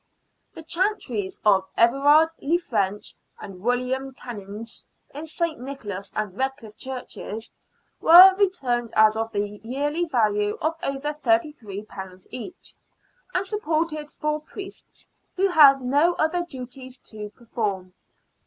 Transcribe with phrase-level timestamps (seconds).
[0.55, 5.59] The chantries of Evrard le French and William Canynges in St.
[5.59, 7.51] Nicholas and Redcliff Churches
[7.99, 12.73] were returned as of the yearly value of over ;^33 each,
[13.35, 17.93] and supported four priests, who had no other duties to perform.